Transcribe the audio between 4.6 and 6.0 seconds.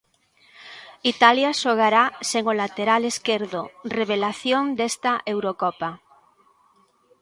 desta Eurocopa.